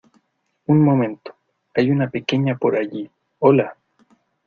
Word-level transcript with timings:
Un 0.65 0.81
momento, 0.83 1.35
hay 1.75 1.91
una 1.91 2.09
pequeña 2.09 2.57
por 2.57 2.75
allí.¡ 2.75 3.07
hola! 3.37 3.77